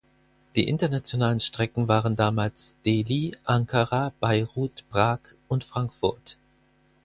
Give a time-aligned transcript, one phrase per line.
[0.55, 6.39] Die internationalen Strecken waren damals Delhi, Ankara, Beirut, Prag und Frankfurt.